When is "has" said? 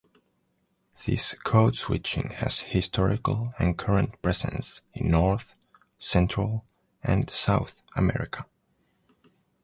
2.37-2.61